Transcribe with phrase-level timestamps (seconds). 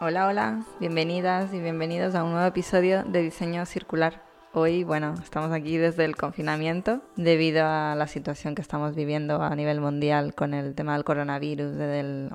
[0.00, 4.22] Hola, hola, bienvenidas y bienvenidos a un nuevo episodio de Diseño Circular.
[4.52, 9.56] Hoy, bueno, estamos aquí desde el confinamiento debido a la situación que estamos viviendo a
[9.56, 11.72] nivel mundial con el tema del coronavirus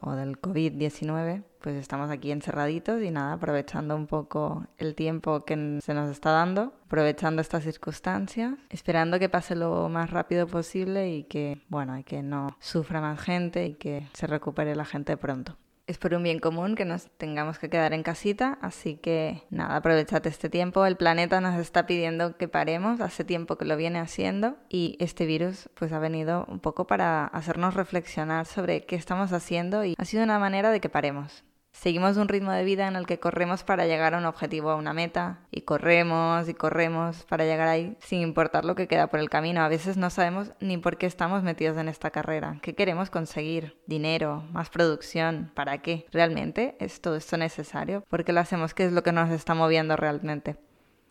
[0.01, 1.45] o del COVID-19.
[1.61, 6.31] Pues estamos aquí encerraditos y nada, aprovechando un poco el tiempo que se nos está
[6.31, 12.23] dando, aprovechando estas circunstancias, esperando que pase lo más rápido posible y que, bueno, que
[12.23, 16.39] no sufra más gente y que se recupere la gente pronto es por un bien
[16.39, 20.85] común que nos tengamos que quedar en casita, así que nada, aprovechate este tiempo.
[20.85, 25.25] El planeta nos está pidiendo que paremos, hace tiempo que lo viene haciendo y este
[25.25, 30.05] virus pues ha venido un poco para hacernos reflexionar sobre qué estamos haciendo y ha
[30.05, 31.43] sido una manera de que paremos.
[31.73, 34.75] Seguimos un ritmo de vida en el que corremos para llegar a un objetivo, a
[34.75, 39.19] una meta, y corremos y corremos para llegar ahí sin importar lo que queda por
[39.19, 39.61] el camino.
[39.61, 42.59] A veces no sabemos ni por qué estamos metidos en esta carrera.
[42.61, 43.75] ¿Qué queremos conseguir?
[43.85, 44.43] ¿Dinero?
[44.53, 45.51] ¿Más producción?
[45.55, 46.05] ¿Para qué?
[46.11, 48.03] ¿Realmente es todo esto necesario?
[48.07, 48.73] ¿Por qué lo hacemos?
[48.73, 50.55] ¿Qué es lo que nos está moviendo realmente?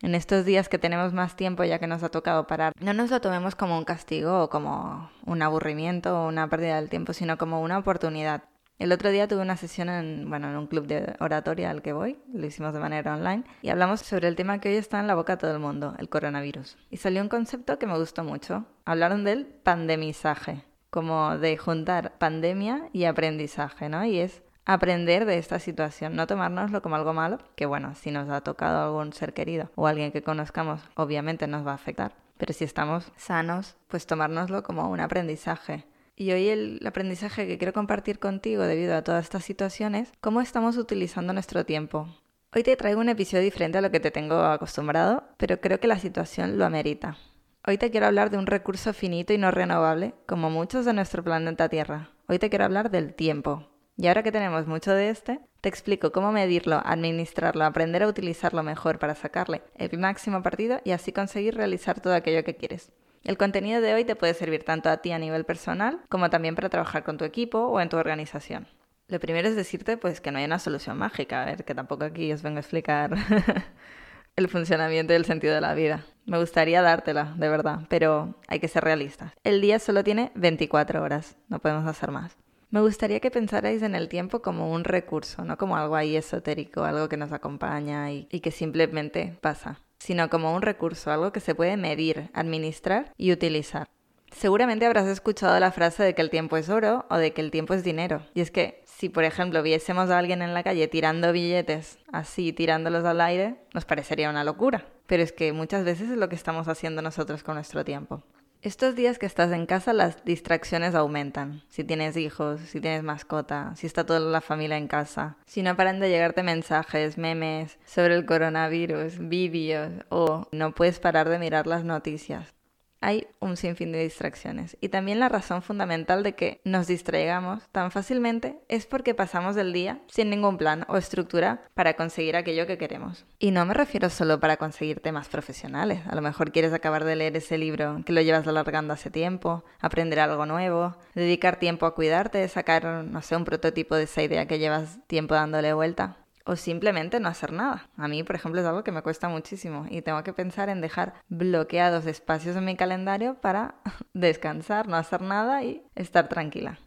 [0.01, 3.09] en estos días que tenemos más tiempo ya que nos ha tocado parar, no nos
[3.09, 7.37] lo tomemos como un castigo o como un aburrimiento o una pérdida del tiempo, sino
[7.37, 8.43] como una oportunidad.
[8.79, 11.93] El otro día tuve una sesión en, bueno, en un club de oratoria al que
[11.93, 15.07] voy, lo hicimos de manera online, y hablamos sobre el tema que hoy está en
[15.07, 16.77] la boca de todo el mundo, el coronavirus.
[16.89, 18.65] Y salió un concepto que me gustó mucho.
[18.85, 24.03] Hablaron del pandemizaje, como de juntar pandemia y aprendizaje, ¿no?
[24.05, 28.29] Y es aprender de esta situación, no tomárnoslo como algo malo, que bueno, si nos
[28.29, 32.15] ha tocado algún ser querido o alguien que conozcamos, obviamente nos va a afectar.
[32.37, 35.85] Pero si estamos sanos, pues tomárnoslo como un aprendizaje
[36.15, 40.77] y hoy el aprendizaje que quiero compartir contigo debido a todas estas situaciones, cómo estamos
[40.77, 42.07] utilizando nuestro tiempo.
[42.55, 45.87] Hoy te traigo un episodio diferente a lo que te tengo acostumbrado, pero creo que
[45.87, 47.17] la situación lo amerita.
[47.65, 51.23] Hoy te quiero hablar de un recurso finito y no renovable, como muchos de nuestro
[51.23, 52.11] planeta Tierra.
[52.27, 53.69] Hoy te quiero hablar del tiempo.
[53.95, 58.63] Y ahora que tenemos mucho de este, te explico cómo medirlo, administrarlo, aprender a utilizarlo
[58.63, 62.91] mejor para sacarle el máximo partido y así conseguir realizar todo aquello que quieres.
[63.23, 66.55] El contenido de hoy te puede servir tanto a ti a nivel personal como también
[66.55, 68.67] para trabajar con tu equipo o en tu organización.
[69.07, 72.41] Lo primero es decirte pues que no hay una solución mágica, que tampoco aquí os
[72.41, 73.15] vengo a explicar
[74.35, 76.03] el funcionamiento y el sentido de la vida.
[76.25, 79.31] Me gustaría dártela, de verdad, pero hay que ser realistas.
[79.45, 82.35] El día solo tiene 24 horas, no podemos hacer más.
[82.71, 86.83] Me gustaría que pensarais en el tiempo como un recurso, no como algo ahí esotérico,
[86.83, 91.55] algo que nos acompaña y que simplemente pasa sino como un recurso, algo que se
[91.55, 93.87] puede medir, administrar y utilizar.
[94.33, 97.51] Seguramente habrás escuchado la frase de que el tiempo es oro o de que el
[97.51, 98.25] tiempo es dinero.
[98.33, 102.51] Y es que si, por ejemplo, viésemos a alguien en la calle tirando billetes así,
[102.51, 104.85] tirándolos al aire, nos parecería una locura.
[105.07, 108.23] Pero es que muchas veces es lo que estamos haciendo nosotros con nuestro tiempo.
[108.63, 111.63] Estos días que estás en casa las distracciones aumentan.
[111.67, 115.35] Si tienes hijos, si tienes mascota, si está toda la familia en casa.
[115.45, 121.27] Si no paran de llegarte mensajes, memes sobre el coronavirus, vídeos o no puedes parar
[121.27, 122.53] de mirar las noticias
[123.03, 124.77] hay un sinfín de distracciones.
[124.79, 129.73] Y también la razón fundamental de que nos distraigamos tan fácilmente es porque pasamos el
[129.73, 133.25] día sin ningún plan o estructura para conseguir aquello que queremos.
[133.39, 135.99] Y no me refiero solo para conseguir temas profesionales.
[136.07, 139.65] A lo mejor quieres acabar de leer ese libro que lo llevas alargando hace tiempo,
[139.81, 144.47] aprender algo nuevo, dedicar tiempo a cuidarte, sacar, no sé, un prototipo de esa idea
[144.47, 147.89] que llevas tiempo dándole vuelta o simplemente no hacer nada.
[147.97, 150.81] A mí, por ejemplo, es algo que me cuesta muchísimo y tengo que pensar en
[150.81, 153.75] dejar bloqueados espacios en mi calendario para
[154.13, 156.79] descansar, no hacer nada y estar tranquila.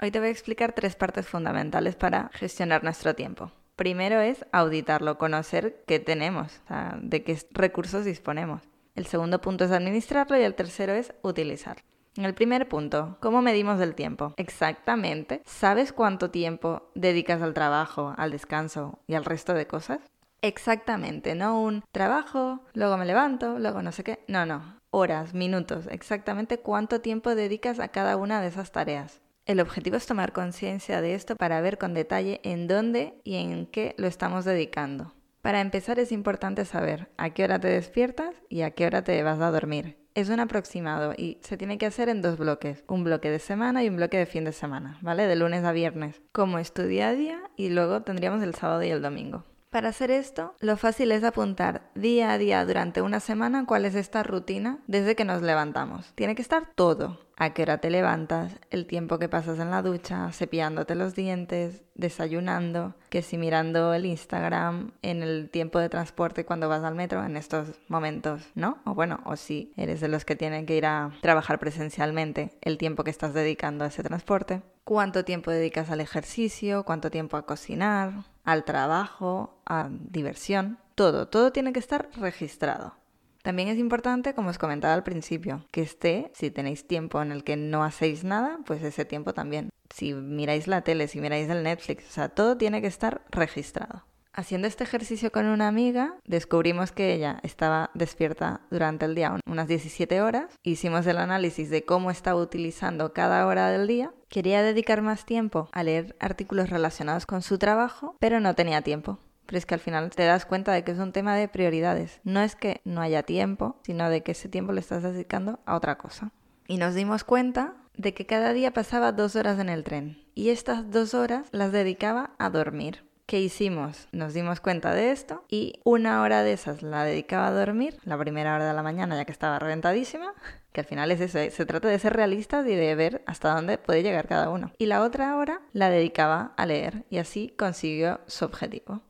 [0.00, 3.52] Hoy te voy a explicar tres partes fundamentales para gestionar nuestro tiempo.
[3.76, 6.60] Primero es auditarlo, conocer qué tenemos,
[7.00, 8.62] de qué recursos disponemos.
[8.94, 11.82] El segundo punto es administrarlo y el tercero es utilizarlo.
[12.14, 14.34] En el primer punto, ¿cómo medimos el tiempo?
[14.36, 15.40] Exactamente.
[15.46, 20.00] ¿Sabes cuánto tiempo dedicas al trabajo, al descanso y al resto de cosas?
[20.42, 24.24] Exactamente, no un trabajo, luego me levanto, luego no sé qué.
[24.28, 24.78] No, no.
[24.90, 29.22] Horas, minutos, exactamente cuánto tiempo dedicas a cada una de esas tareas.
[29.46, 33.66] El objetivo es tomar conciencia de esto para ver con detalle en dónde y en
[33.66, 35.14] qué lo estamos dedicando.
[35.40, 39.22] Para empezar es importante saber a qué hora te despiertas y a qué hora te
[39.22, 43.04] vas a dormir es un aproximado y se tiene que hacer en dos bloques, un
[43.04, 45.26] bloque de semana y un bloque de fin de semana, ¿vale?
[45.26, 46.82] De lunes a viernes, como es a
[47.12, 49.44] día y luego tendríamos el sábado y el domingo.
[49.72, 53.94] Para hacer esto, lo fácil es apuntar día a día durante una semana cuál es
[53.94, 56.12] esta rutina desde que nos levantamos.
[56.14, 57.18] Tiene que estar todo.
[57.42, 61.82] A qué hora te levantas, el tiempo que pasas en la ducha, cepillándote los dientes,
[61.96, 67.24] desayunando, que si mirando el Instagram en el tiempo de transporte cuando vas al metro
[67.24, 68.78] en estos momentos, ¿no?
[68.84, 72.78] O bueno, o si eres de los que tienen que ir a trabajar presencialmente, el
[72.78, 74.62] tiempo que estás dedicando a ese transporte.
[74.84, 81.50] Cuánto tiempo dedicas al ejercicio, cuánto tiempo a cocinar, al trabajo, a diversión, todo, todo
[81.50, 83.01] tiene que estar registrado.
[83.42, 87.42] También es importante, como os comentaba al principio, que esté, si tenéis tiempo en el
[87.42, 89.70] que no hacéis nada, pues ese tiempo también.
[89.92, 94.04] Si miráis la tele, si miráis el Netflix, o sea, todo tiene que estar registrado.
[94.34, 99.68] Haciendo este ejercicio con una amiga, descubrimos que ella estaba despierta durante el día unas
[99.68, 100.58] 17 horas.
[100.62, 104.14] Hicimos el análisis de cómo estaba utilizando cada hora del día.
[104.28, 109.18] Quería dedicar más tiempo a leer artículos relacionados con su trabajo, pero no tenía tiempo.
[109.52, 112.20] Pero es que al final te das cuenta de que es un tema de prioridades.
[112.24, 115.76] No es que no haya tiempo, sino de que ese tiempo lo estás dedicando a
[115.76, 116.32] otra cosa.
[116.68, 120.24] Y nos dimos cuenta de que cada día pasaba dos horas en el tren.
[120.34, 123.04] Y estas dos horas las dedicaba a dormir.
[123.26, 124.08] ¿Qué hicimos?
[124.10, 128.16] Nos dimos cuenta de esto y una hora de esas la dedicaba a dormir, la
[128.16, 130.32] primera hora de la mañana ya que estaba reventadísima,
[130.72, 133.76] que al final es eso, se trata de ser realistas y de ver hasta dónde
[133.76, 134.72] puede llegar cada uno.
[134.78, 139.02] Y la otra hora la dedicaba a leer y así consiguió su objetivo.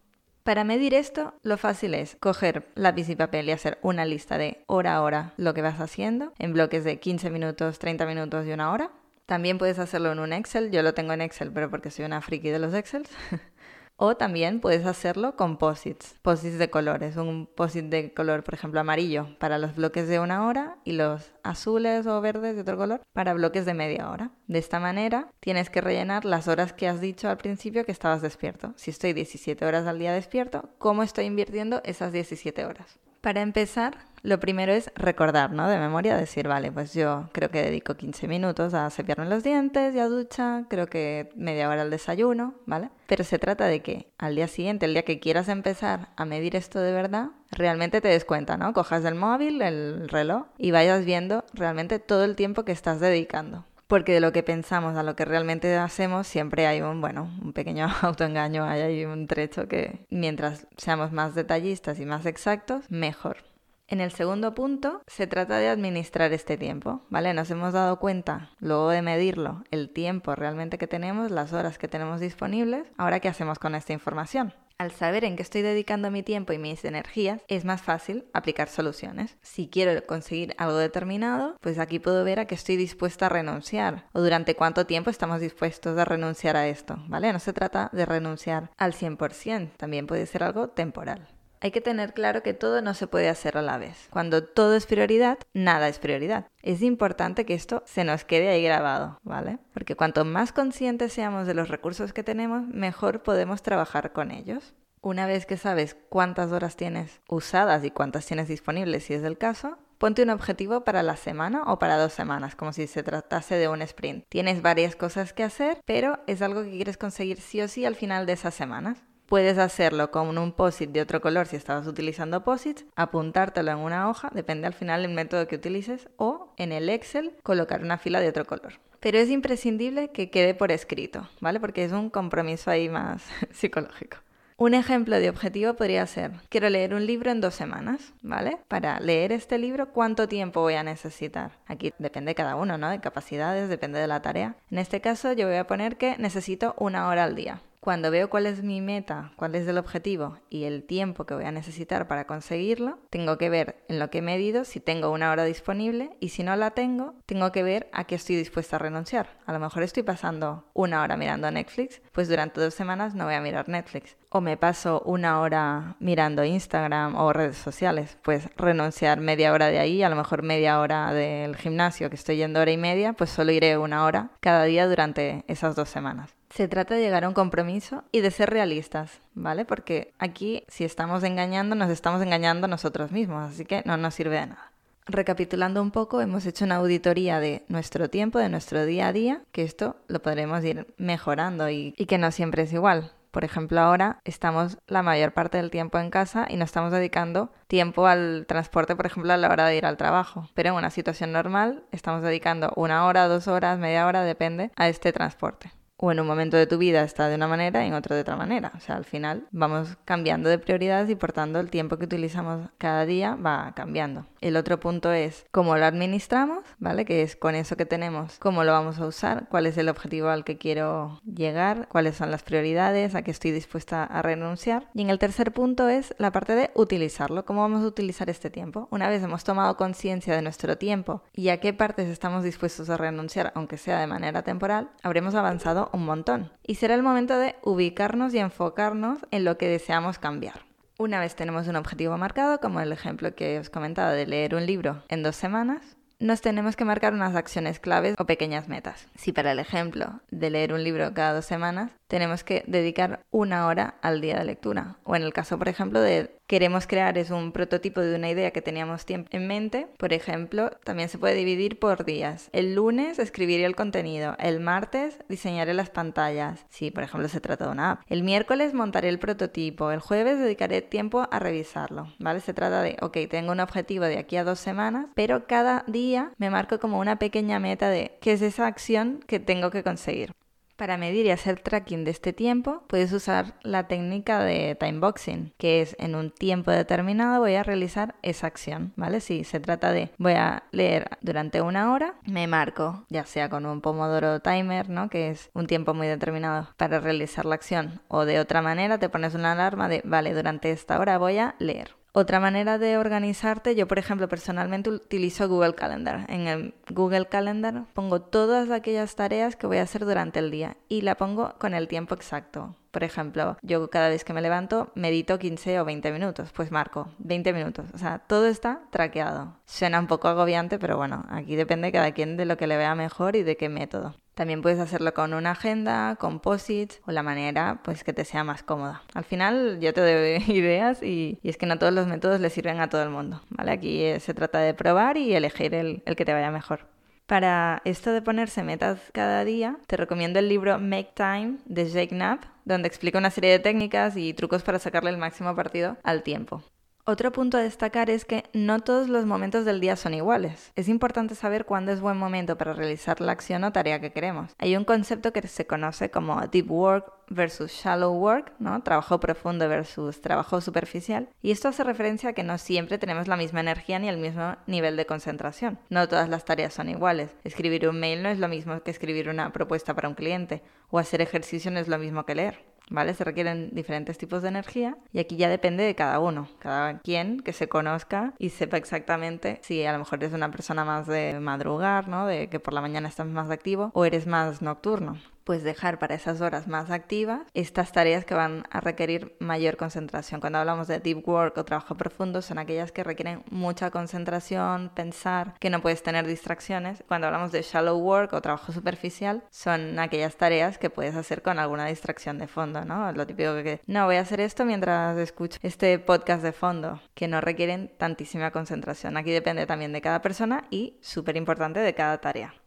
[0.45, 4.65] Para medir esto, lo fácil es coger lápiz y papel y hacer una lista de
[4.67, 8.53] hora a hora lo que vas haciendo, en bloques de 15 minutos, 30 minutos y
[8.53, 8.91] una hora.
[9.27, 12.21] También puedes hacerlo en un Excel, yo lo tengo en Excel, pero porque soy una
[12.21, 13.09] friki de los Excels.
[13.97, 17.17] O también puedes hacerlo con posits, posits de colores.
[17.17, 21.33] Un posit de color, por ejemplo, amarillo para los bloques de una hora y los
[21.43, 24.33] azules o verdes de otro color para bloques de media hora.
[24.49, 28.23] De esta manera tienes que rellenar las horas que has dicho al principio que estabas
[28.23, 28.73] despierto.
[28.77, 33.02] Si estoy 17 horas al día despierto, ¿cómo estoy invirtiendo esas 17 horas?
[33.23, 35.69] Para empezar, lo primero es recordar, ¿no?
[35.69, 39.95] De memoria, decir, vale, pues yo creo que dedico 15 minutos a cepillarme los dientes
[39.95, 42.91] y a ducha, creo que media hora al desayuno, ¿vale?
[43.07, 46.57] Pero se trata de que al día siguiente, el día que quieras empezar a medir
[46.57, 48.73] esto de verdad, realmente te des cuenta, ¿no?
[48.73, 53.67] Cojas el móvil, el reloj y vayas viendo realmente todo el tiempo que estás dedicando
[53.93, 57.53] porque de lo que pensamos a lo que realmente hacemos siempre hay un, bueno, un
[57.53, 63.45] pequeño autoengaño, hay un trecho que mientras seamos más detallistas y más exactos, mejor.
[63.89, 67.35] En el segundo punto se trata de administrar este tiempo, ¿vale?
[67.35, 71.87] Nos hemos dado cuenta, luego de medirlo, el tiempo realmente que tenemos, las horas que
[71.87, 74.55] tenemos disponibles, ahora qué hacemos con esta información.
[74.83, 78.69] Al saber en qué estoy dedicando mi tiempo y mis energías, es más fácil aplicar
[78.69, 79.37] soluciones.
[79.41, 84.09] Si quiero conseguir algo determinado, pues aquí puedo ver a qué estoy dispuesta a renunciar
[84.13, 87.33] o durante cuánto tiempo estamos dispuestos a renunciar a esto, ¿vale?
[87.33, 91.29] No se trata de renunciar al 100%, también puede ser algo temporal
[91.63, 94.09] hay que tener claro que todo no se puede hacer a la vez.
[94.11, 96.49] Cuando todo es prioridad, nada es prioridad.
[96.61, 99.61] Es importante que esto se nos quede ahí grabado, ¿vale?
[99.73, 104.75] Porque cuanto más conscientes seamos de los recursos que tenemos, mejor podemos trabajar con ellos.
[105.01, 109.39] Una vez que sabes cuántas horas tienes usadas y cuántas tienes disponibles, si es el
[109.39, 113.55] caso, ponte un objetivo para la semana o para dos semanas, como si se tratase
[113.55, 114.25] de un sprint.
[114.29, 117.95] Tienes varias cosas que hacer, pero es algo que quieres conseguir sí o sí al
[117.95, 118.99] final de esas semanas.
[119.33, 124.11] Puedes hacerlo con un POSIT de otro color si estabas utilizando POSITs, apuntártelo en una
[124.11, 128.21] hoja, depende al final del método que utilices, o en el Excel colocar una fila
[128.21, 128.75] de otro color.
[129.01, 131.61] Pero es imprescindible que quede por escrito, ¿vale?
[131.61, 133.23] Porque es un compromiso ahí más
[133.53, 134.19] psicológico.
[134.59, 138.59] Un ejemplo de objetivo podría ser, quiero leer un libro en dos semanas, ¿vale?
[138.69, 141.53] Para leer este libro, ¿cuánto tiempo voy a necesitar?
[141.67, 142.91] Aquí depende cada uno, ¿no?
[142.91, 144.57] De capacidades, depende de la tarea.
[144.71, 147.63] En este caso yo voy a poner que necesito una hora al día.
[147.83, 151.47] Cuando veo cuál es mi meta, cuál es el objetivo y el tiempo que voy
[151.47, 155.33] a necesitar para conseguirlo, tengo que ver en lo que he medido si tengo una
[155.33, 158.79] hora disponible y si no la tengo, tengo que ver a qué estoy dispuesta a
[158.79, 159.31] renunciar.
[159.47, 163.35] A lo mejor estoy pasando una hora mirando Netflix, pues durante dos semanas no voy
[163.35, 164.17] a mirar Netflix.
[164.29, 169.81] O me paso una hora mirando Instagram o redes sociales, pues renunciar media hora de
[169.81, 173.31] ahí, a lo mejor media hora del gimnasio que estoy yendo hora y media, pues
[173.31, 176.37] solo iré una hora cada día durante esas dos semanas.
[176.55, 179.65] Se trata de llegar a un compromiso y de ser realistas, ¿vale?
[179.65, 184.39] Porque aquí si estamos engañando, nos estamos engañando nosotros mismos, así que no nos sirve
[184.39, 184.71] de nada.
[185.07, 189.41] Recapitulando un poco, hemos hecho una auditoría de nuestro tiempo, de nuestro día a día,
[189.51, 193.13] que esto lo podremos ir mejorando y, y que no siempre es igual.
[193.31, 197.51] Por ejemplo, ahora estamos la mayor parte del tiempo en casa y no estamos dedicando
[197.67, 200.51] tiempo al transporte, por ejemplo, a la hora de ir al trabajo.
[200.53, 204.91] Pero en una situación normal estamos dedicando una hora, dos horas, media hora, depende, a
[204.91, 205.73] este transporte.
[206.03, 208.23] O en un momento de tu vida está de una manera y en otro de
[208.23, 208.73] otra manera.
[208.77, 212.69] O sea, al final vamos cambiando de prioridades y por tanto el tiempo que utilizamos
[212.77, 214.27] cada día va cambiando.
[214.41, 217.05] El otro punto es cómo lo administramos, ¿vale?
[217.05, 220.29] Que es con eso que tenemos, cómo lo vamos a usar, cuál es el objetivo
[220.29, 224.89] al que quiero llegar, cuáles son las prioridades, a qué estoy dispuesta a renunciar.
[224.95, 228.51] Y en el tercer punto es la parte de utilizarlo, cómo vamos a utilizar este
[228.51, 228.89] tiempo.
[228.91, 232.97] Una vez hemos tomado conciencia de nuestro tiempo y a qué partes estamos dispuestos a
[232.97, 236.51] renunciar, aunque sea de manera temporal, habremos avanzado un montón.
[236.63, 240.61] Y será el momento de ubicarnos y enfocarnos en lo que deseamos cambiar.
[240.99, 244.67] Una vez tenemos un objetivo marcado, como el ejemplo que os comentaba de leer un
[244.67, 249.09] libro en dos semanas, nos tenemos que marcar unas acciones claves o pequeñas metas.
[249.17, 253.67] Si para el ejemplo de leer un libro cada dos semanas, tenemos que dedicar una
[253.67, 254.99] hora al día de lectura.
[255.03, 258.51] O en el caso, por ejemplo, de queremos crear es un prototipo de una idea
[258.51, 262.51] que teníamos en mente, por ejemplo, también se puede dividir por días.
[262.53, 267.65] El lunes escribiré el contenido, el martes diseñaré las pantallas, si por ejemplo se trata
[267.65, 268.03] de una app.
[268.07, 272.41] El miércoles montaré el prototipo, el jueves dedicaré tiempo a revisarlo, ¿vale?
[272.41, 276.33] Se trata de, ok, tengo un objetivo de aquí a dos semanas, pero cada día
[276.37, 280.35] me marco como una pequeña meta de qué es esa acción que tengo que conseguir.
[280.83, 285.81] Para medir y hacer tracking de este tiempo, puedes usar la técnica de timeboxing, que
[285.81, 289.21] es en un tiempo determinado voy a realizar esa acción, ¿vale?
[289.21, 293.65] Si se trata de voy a leer durante una hora, me marco, ya sea con
[293.65, 295.09] un Pomodoro Timer, ¿no?
[295.09, 299.09] Que es un tiempo muy determinado para realizar la acción, o de otra manera te
[299.09, 302.02] pones una alarma de, vale, durante esta hora voy a leer.
[302.15, 306.27] Otra manera de organizarte, yo por ejemplo personalmente utilizo Google Calendar.
[306.29, 310.77] En el Google Calendar pongo todas aquellas tareas que voy a hacer durante el día
[310.91, 312.77] y la pongo con el tiempo exacto.
[312.91, 317.09] Por ejemplo, yo cada vez que me levanto medito 15 o 20 minutos, pues marco
[317.17, 317.87] 20 minutos.
[317.95, 319.57] O sea, todo está traqueado.
[319.65, 322.95] Suena un poco agobiante, pero bueno, aquí depende cada quien de lo que le vea
[322.95, 324.15] mejor y de qué método.
[324.35, 328.63] También puedes hacerlo con una agenda, con o la manera pues que te sea más
[328.63, 329.03] cómoda.
[329.15, 332.81] Al final yo te doy ideas y, es que no todos los métodos le sirven
[332.81, 333.73] a todo el mundo, ¿vale?
[333.73, 336.87] Aquí eh, se trata de probar y elegir el, el que te vaya mejor.
[337.27, 342.09] Para esto de ponerse metas cada día, te recomiendo el libro Make Time de Jake
[342.09, 346.23] Knapp, donde explica una serie de técnicas y trucos para sacarle el máximo partido al
[346.23, 346.63] tiempo.
[347.05, 350.71] Otro punto a destacar es que no todos los momentos del día son iguales.
[350.77, 354.53] Es importante saber cuándo es buen momento para realizar la acción o tarea que queremos.
[354.59, 358.85] Hay un concepto que se conoce como deep work versus shallow work, ¿no?
[358.85, 361.29] Trabajo profundo versus trabajo superficial.
[361.43, 364.57] Y esto hace referencia a que no siempre tenemos la misma energía ni el mismo
[364.69, 365.81] nivel de concentración.
[365.91, 367.35] No todas las tareas son iguales.
[367.43, 371.01] Escribir un mail no es lo mismo que escribir una propuesta para un cliente o
[371.01, 372.72] hacer ejercicio no es lo mismo que leer.
[372.93, 373.15] ¿Vale?
[373.15, 377.41] Se requieren diferentes tipos de energía y aquí ya depende de cada uno, cada quien
[377.41, 381.41] que se conozca y sepa exactamente si a lo mejor eres una persona más de
[381.41, 382.27] madrugar, ¿no?
[382.27, 386.15] De que por la mañana estás más activo o eres más nocturno pues dejar para
[386.15, 390.41] esas horas más activas estas tareas que van a requerir mayor concentración.
[390.41, 395.55] Cuando hablamos de deep work o trabajo profundo son aquellas que requieren mucha concentración, pensar,
[395.59, 397.03] que no puedes tener distracciones.
[397.09, 401.59] Cuando hablamos de shallow work o trabajo superficial son aquellas tareas que puedes hacer con
[401.59, 403.13] alguna distracción de fondo, ¿no?
[403.13, 407.29] Lo típico que no voy a hacer esto mientras escucho este podcast de fondo, que
[407.29, 409.17] no requieren tantísima concentración.
[409.17, 412.62] Aquí depende también de cada persona y súper importante de cada tarea.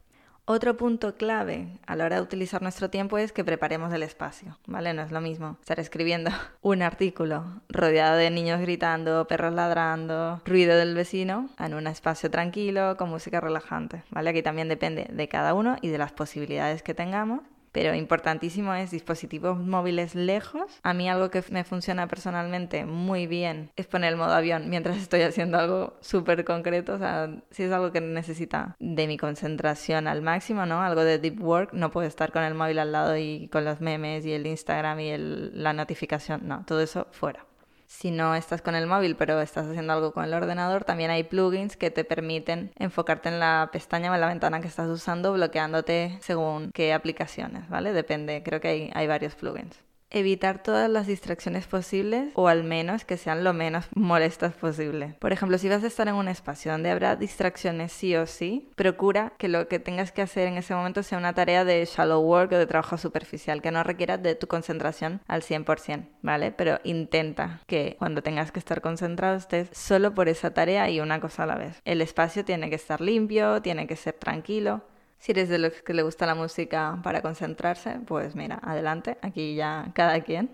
[0.48, 4.56] Otro punto clave a la hora de utilizar nuestro tiempo es que preparemos el espacio,
[4.68, 4.94] ¿vale?
[4.94, 6.30] No es lo mismo estar escribiendo
[6.62, 12.96] un artículo rodeado de niños gritando, perros ladrando, ruido del vecino, en un espacio tranquilo,
[12.96, 14.30] con música relajante, ¿vale?
[14.30, 17.40] Aquí también depende de cada uno y de las posibilidades que tengamos
[17.76, 20.80] pero importantísimo es dispositivos móviles lejos.
[20.82, 24.96] A mí algo que me funciona personalmente muy bien es poner el modo avión mientras
[24.96, 26.94] estoy haciendo algo súper concreto.
[26.94, 30.80] O sea, si es algo que necesita de mi concentración al máximo, ¿no?
[30.80, 33.82] Algo de deep work, no puedo estar con el móvil al lado y con los
[33.82, 36.48] memes y el Instagram y la notificación.
[36.48, 37.44] No, todo eso fuera.
[37.86, 41.24] Si no estás con el móvil, pero estás haciendo algo con el ordenador, también hay
[41.24, 45.32] plugins que te permiten enfocarte en la pestaña o en la ventana que estás usando,
[45.32, 47.92] bloqueándote según qué aplicaciones, ¿vale?
[47.92, 53.04] Depende, creo que hay, hay varios plugins evitar todas las distracciones posibles o al menos
[53.04, 55.14] que sean lo menos molestas posible.
[55.18, 58.70] Por ejemplo, si vas a estar en un espacio donde habrá distracciones sí o sí,
[58.74, 62.20] procura que lo que tengas que hacer en ese momento sea una tarea de shallow
[62.20, 66.52] work o de trabajo superficial que no requiera de tu concentración al 100%, ¿vale?
[66.52, 71.20] Pero intenta que cuando tengas que estar concentrado estés solo por esa tarea y una
[71.20, 71.80] cosa a la vez.
[71.84, 74.82] El espacio tiene que estar limpio, tiene que ser tranquilo
[75.18, 79.54] si eres de los que le gusta la música para concentrarse, pues mira, adelante, aquí
[79.54, 80.50] ya cada quien.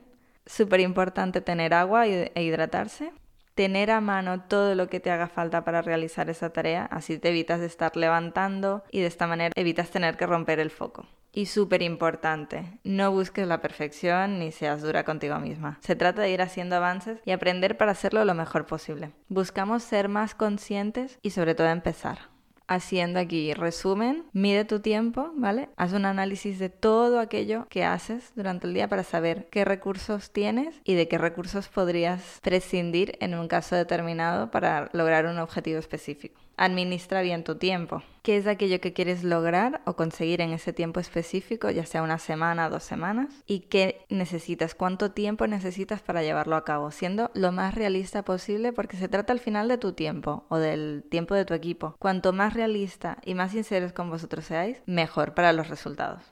[0.47, 3.13] Súper importante tener agua e hidratarse.
[3.55, 7.29] Tener a mano todo lo que te haga falta para realizar esa tarea, así te
[7.29, 11.07] evitas de estar levantando y de esta manera evitas tener que romper el foco.
[11.35, 15.79] Y súper importante, no busques la perfección ni seas dura contigo misma.
[15.81, 19.13] Se trata de ir haciendo avances y aprender para hacerlo lo mejor posible.
[19.29, 22.32] Buscamos ser más conscientes y sobre todo empezar
[22.75, 25.69] haciendo aquí resumen, mide tu tiempo, ¿vale?
[25.77, 30.33] Haz un análisis de todo aquello que haces durante el día para saber qué recursos
[30.33, 35.79] tienes y de qué recursos podrías prescindir en un caso determinado para lograr un objetivo
[35.79, 36.41] específico.
[36.57, 38.03] Administra bien tu tiempo.
[38.23, 42.19] ¿Qué es aquello que quieres lograr o conseguir en ese tiempo específico, ya sea una
[42.19, 43.43] semana dos semanas?
[43.49, 44.77] ¿Y qué necesitas?
[44.77, 46.93] ¿Cuánto tiempo necesitas para llevarlo a cabo?
[46.93, 51.03] Siendo lo más realista posible porque se trata al final de tu tiempo o del
[51.11, 51.97] tiempo de tu equipo.
[51.99, 56.23] Cuanto más realista y más sinceros con vosotros seáis, mejor para los resultados.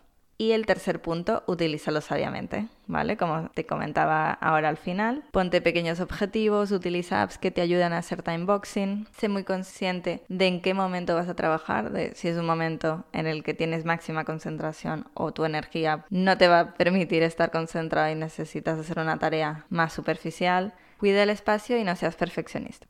[0.40, 3.18] Y el tercer punto, utilízalo sabiamente, ¿vale?
[3.18, 7.98] Como te comentaba ahora al final, ponte pequeños objetivos, utiliza apps que te ayudan a
[7.98, 12.38] hacer timeboxing, sé muy consciente de en qué momento vas a trabajar, de si es
[12.38, 16.74] un momento en el que tienes máxima concentración o tu energía no te va a
[16.74, 20.72] permitir estar concentrado y necesitas hacer una tarea más superficial.
[20.96, 22.86] Cuida el espacio y no seas perfeccionista.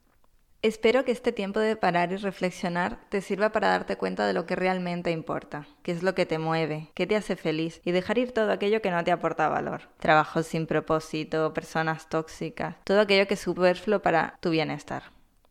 [0.63, 4.45] Espero que este tiempo de parar y reflexionar te sirva para darte cuenta de lo
[4.45, 8.19] que realmente importa, qué es lo que te mueve, qué te hace feliz y dejar
[8.19, 9.89] ir todo aquello que no te aporta valor.
[9.99, 15.05] Trabajos sin propósito, personas tóxicas, todo aquello que es superfluo para tu bienestar.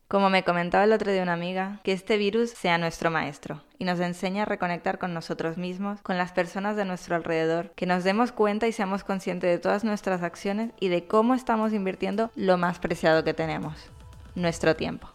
[0.06, 3.86] Como me comentaba el otro día una amiga, que este virus sea nuestro maestro y
[3.86, 8.04] nos enseña a reconectar con nosotros mismos, con las personas de nuestro alrededor, que nos
[8.04, 12.58] demos cuenta y seamos conscientes de todas nuestras acciones y de cómo estamos invirtiendo lo
[12.58, 13.90] más preciado que tenemos
[14.34, 15.08] nuestro tiempo.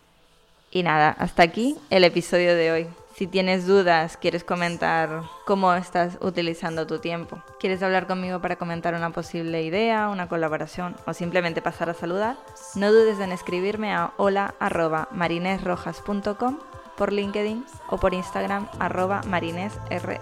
[0.72, 2.88] Y nada, hasta aquí el episodio de hoy.
[3.16, 8.94] Si tienes dudas, quieres comentar cómo estás utilizando tu tiempo, quieres hablar conmigo para comentar
[8.94, 12.36] una posible idea, una colaboración o simplemente pasar a saludar,
[12.76, 16.60] no dudes en escribirme a hola.marinesrojas.com
[16.98, 20.20] por LinkedIn o por Instagram arroba marinesrf.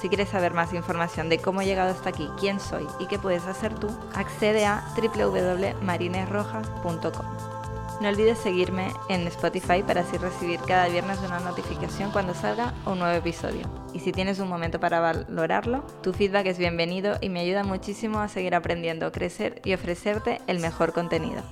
[0.00, 3.18] Si quieres saber más información de cómo he llegado hasta aquí, quién soy y qué
[3.18, 7.55] puedes hacer tú, accede a www.marinesrojas.com.
[7.98, 12.98] No olvides seguirme en Spotify para así recibir cada viernes una notificación cuando salga un
[12.98, 13.62] nuevo episodio.
[13.94, 18.20] Y si tienes un momento para valorarlo, tu feedback es bienvenido y me ayuda muchísimo
[18.20, 21.42] a seguir aprendiendo, crecer y ofrecerte el mejor contenido.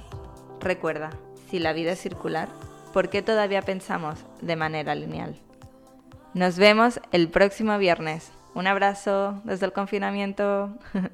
[0.61, 1.11] Recuerda,
[1.49, 2.51] si la vida es circular,
[2.93, 5.37] ¿por qué todavía pensamos de manera lineal?
[6.35, 8.33] Nos vemos el próximo viernes.
[8.55, 10.77] Un abrazo desde el confinamiento.